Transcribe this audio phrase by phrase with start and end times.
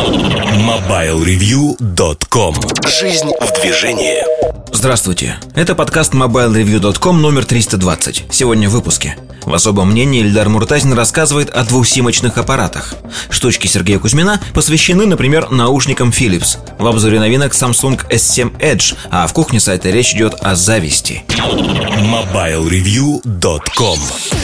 [0.00, 2.54] MobileReview.com
[2.88, 4.24] Жизнь в движении.
[4.72, 9.18] Здравствуйте, это подкаст MobileReview.com номер 320 Сегодня в выпуске.
[9.44, 12.94] В особом мнении Ильдар Муртазин рассказывает о двухсимочных аппаратах.
[13.28, 16.56] Штучки Сергея Кузьмина посвящены, например, наушникам Philips.
[16.78, 21.24] В обзоре новинок Samsung S7 Edge А в кухне сайта речь идет о зависти.
[21.28, 23.98] MobileReview.com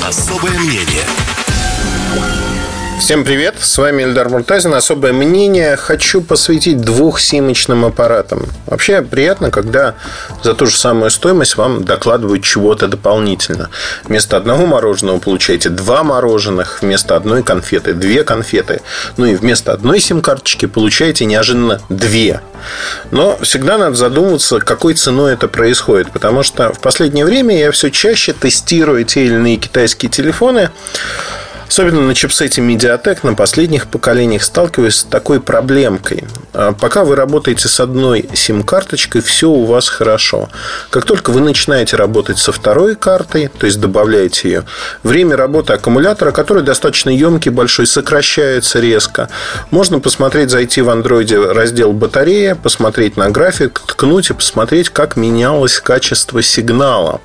[0.07, 1.07] Особое мнение
[2.99, 4.75] Всем привет, с вами Эльдар Муртазин.
[4.75, 8.47] Особое мнение хочу посвятить двухсимочным аппаратам.
[8.67, 9.95] Вообще приятно, когда
[10.43, 13.69] за ту же самую стоимость вам докладывают чего-то дополнительно.
[14.05, 18.81] Вместо одного мороженого получаете два мороженых, вместо одной конфеты две конфеты.
[19.19, 22.41] Ну и вместо одной сим-карточки получаете неожиданно две.
[23.11, 26.11] Но всегда надо задумываться, какой ценой это происходит.
[26.11, 30.71] Потому что в последнее время я все чаще тестирую те или иные китайские телефоны
[31.69, 36.25] Особенно на чипсете Mediatek на последних поколениях сталкиваюсь с такой проблемкой.
[36.59, 40.49] А пока вы работаете с одной сим-карточкой, все у вас хорошо.
[40.89, 44.65] Как только вы начинаете работать со второй картой, то есть добавляете ее,
[45.03, 49.29] время работы аккумулятора, который достаточно емкий, большой, сокращается резко.
[49.71, 55.79] Можно посмотреть, зайти в андроиде раздел батарея, посмотреть на график, ткнуть и посмотреть, как менялось
[55.79, 57.21] качество сигнала.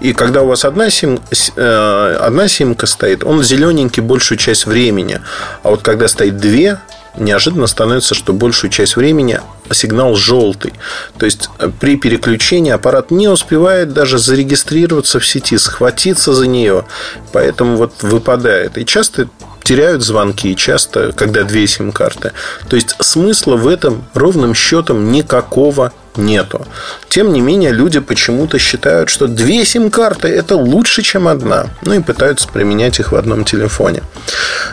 [0.00, 1.20] И когда у вас одна, сим,
[1.54, 5.20] э, одна симка стоит, он зелененький большую часть времени.
[5.62, 6.80] А вот когда стоит две,
[7.18, 10.72] неожиданно становится, что большую часть времени сигнал желтый.
[11.18, 11.48] То есть
[11.80, 16.84] при переключении аппарат не успевает даже зарегистрироваться в сети, схватиться за нее.
[17.32, 18.78] Поэтому вот выпадает.
[18.78, 19.28] И часто
[19.62, 22.32] теряют звонки, часто, когда две сим-карты.
[22.68, 26.66] То есть смысла в этом ровным счетом никакого нету.
[27.08, 31.66] Тем не менее, люди почему-то считают, что две сим-карты это лучше, чем одна.
[31.82, 34.02] Ну и пытаются применять их в одном телефоне.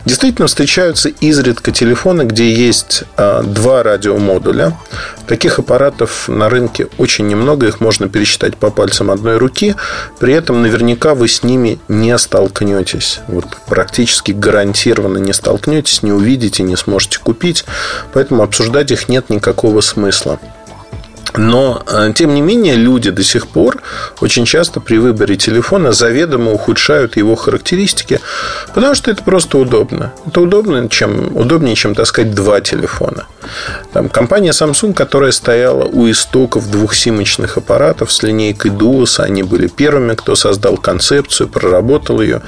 [0.05, 4.77] Действительно, встречаются изредка телефоны, где есть а, два радиомодуля.
[5.27, 9.75] Таких аппаратов на рынке очень немного, их можно пересчитать по пальцам одной руки.
[10.19, 13.19] При этом наверняка вы с ними не столкнетесь.
[13.27, 17.63] Вот практически гарантированно не столкнетесь, не увидите, не сможете купить.
[18.13, 20.39] Поэтому обсуждать их нет никакого смысла.
[21.35, 23.81] Но, э, тем не менее, люди до сих пор
[24.21, 28.19] очень часто при выборе телефона заведомо ухудшают его характеристики,
[28.73, 30.13] потому что это просто удобно.
[30.27, 33.25] Это удобно, чем, удобнее, чем таскать два телефона.
[33.93, 40.13] Там, компания Samsung, которая стояла у истоков двухсимочных аппаратов с линейкой Duos, они были первыми,
[40.13, 42.41] кто создал концепцию, проработал ее.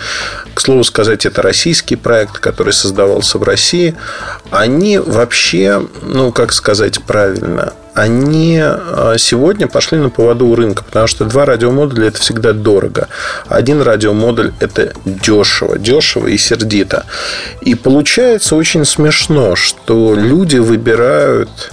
[0.53, 3.95] К слову сказать, это российский проект, который создавался в России.
[4.51, 11.07] Они вообще, ну, как сказать правильно, они а, сегодня пошли на поводу у рынка, потому
[11.07, 13.07] что два радиомодуля это всегда дорого.
[13.47, 17.06] Один радиомодуль это дешево, дешево и сердито.
[17.61, 21.72] И получается очень смешно, что люди выбирают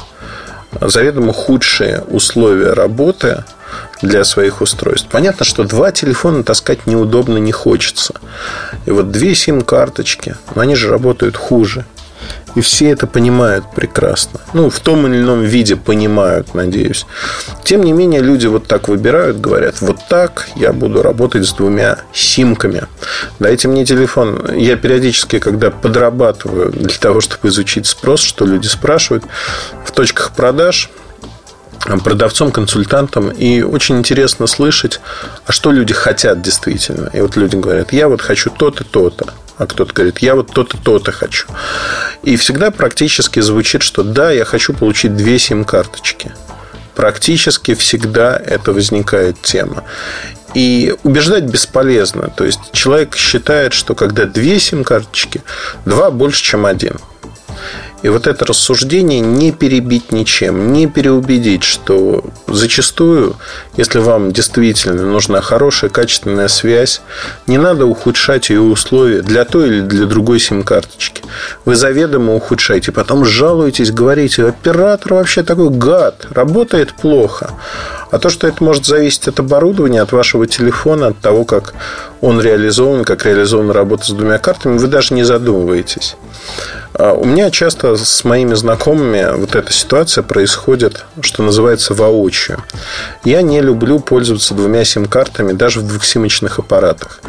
[0.80, 3.44] заведомо худшие условия работы
[4.00, 5.08] для своих устройств.
[5.10, 8.14] Понятно, что два телефона таскать неудобно не хочется.
[8.86, 11.84] И вот две сим-карточки, но они же работают хуже.
[12.54, 14.40] И все это понимают прекрасно.
[14.52, 17.06] Ну, в том или ином виде понимают, надеюсь.
[17.64, 21.98] Тем не менее, люди вот так выбирают, говорят, вот так я буду работать с двумя
[22.12, 22.86] симками.
[23.38, 24.54] Дайте мне телефон.
[24.54, 29.24] Я периодически, когда подрабатываю для того, чтобы изучить спрос, что люди спрашивают,
[29.84, 30.90] в точках продаж
[32.04, 33.30] продавцом, консультантом.
[33.30, 35.00] И очень интересно слышать,
[35.46, 37.10] а что люди хотят действительно.
[37.12, 40.76] И вот люди говорят, я вот хочу то-то, то-то а кто-то говорит, я вот то-то,
[40.76, 41.46] то-то хочу.
[42.24, 46.32] И всегда практически звучит, что да, я хочу получить две сим-карточки.
[46.96, 49.84] Практически всегда это возникает тема.
[50.54, 52.28] И убеждать бесполезно.
[52.28, 55.42] То есть человек считает, что когда две сим-карточки,
[55.84, 56.96] два больше, чем один.
[58.02, 63.36] И вот это рассуждение не перебить ничем, не переубедить, что зачастую,
[63.76, 67.00] если вам действительно нужна хорошая, качественная связь,
[67.46, 71.22] не надо ухудшать ее условия для той или для другой сим-карточки.
[71.64, 77.50] Вы заведомо ухудшаете, потом жалуетесь, говорите, оператор вообще такой гад, работает плохо.
[78.10, 81.72] А то, что это может зависеть от оборудования, от вашего телефона, от того, как
[82.20, 86.16] он реализован, как реализована работа с двумя картами, вы даже не задумываетесь.
[86.94, 92.62] А у меня часто с моими знакомыми вот эта ситуация происходит, что называется, воочию.
[93.24, 97.20] Я не люблю пользоваться двумя сим-картами даже в двухсимочных аппаратах.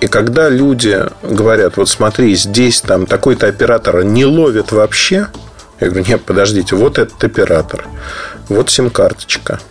[0.00, 5.28] И когда люди говорят, вот смотри, здесь там такой-то оператор не ловит вообще,
[5.80, 7.86] я говорю, нет, подождите, вот этот оператор,
[8.48, 9.60] вот сим-карточка–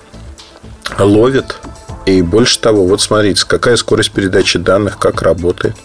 [0.99, 1.57] ловит.
[2.05, 5.75] И больше того, вот смотрите, какая скорость передачи данных, как работает.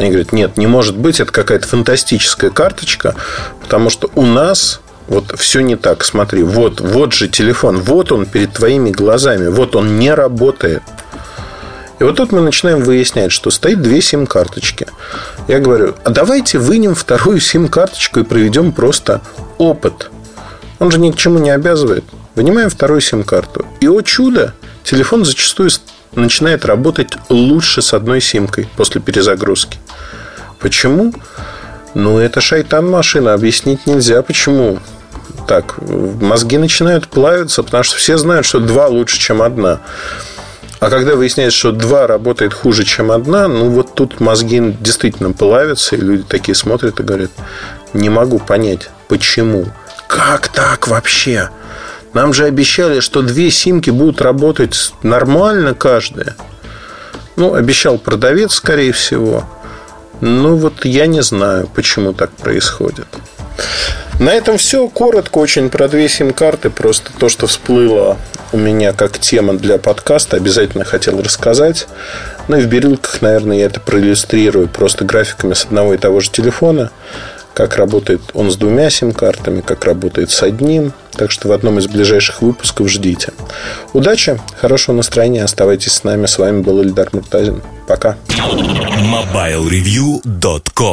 [0.00, 3.16] Они говорят, нет, не может быть, это какая-то фантастическая карточка,
[3.60, 6.04] потому что у нас вот все не так.
[6.04, 10.82] Смотри, вот, вот же телефон, вот он перед твоими глазами, вот он не работает.
[11.98, 14.86] И вот тут мы начинаем выяснять, что стоит две сим-карточки.
[15.48, 19.20] Я говорю, а давайте вынем вторую сим-карточку и проведем просто
[19.58, 20.10] опыт.
[20.78, 22.04] Он же ни к чему не обязывает.
[22.36, 23.66] Вынимаем вторую сим-карту.
[23.80, 25.68] И, о чудо, телефон зачастую
[26.14, 29.78] начинает работать лучше с одной симкой после перезагрузки.
[30.58, 31.12] Почему?
[31.94, 33.34] Ну, это шайтан машина.
[33.34, 34.78] Объяснить нельзя, почему
[35.46, 35.76] так.
[35.80, 39.80] Мозги начинают плавиться, потому что все знают, что два лучше, чем одна.
[40.78, 45.96] А когда выясняется, что два работает хуже, чем одна, ну вот тут мозги действительно плавятся,
[45.96, 47.30] и люди такие смотрят и говорят,
[47.92, 49.66] не могу понять, почему.
[50.06, 51.50] Как так вообще?
[52.12, 56.36] Нам же обещали, что две симки будут работать нормально каждая.
[57.36, 59.44] Ну, обещал продавец, скорее всего.
[60.20, 63.06] Ну, вот я не знаю, почему так происходит.
[64.18, 64.86] На этом все.
[64.88, 66.68] Коротко очень про две сим-карты.
[66.68, 68.18] Просто то, что всплыло
[68.52, 71.86] у меня как тема для подкаста, обязательно хотел рассказать.
[72.48, 76.30] Ну и в бирюльках, наверное, я это проиллюстрирую просто графиками с одного и того же
[76.30, 76.90] телефона.
[77.60, 80.94] Как работает он с двумя сим-картами, как работает с одним.
[81.12, 83.34] Так что в одном из ближайших выпусков ждите.
[83.92, 86.24] Удачи, хорошего настроения, оставайтесь с нами.
[86.24, 87.60] С вами был Ильдар Муртазин.
[87.86, 88.16] Пока.
[88.30, 90.88] MobileReview.com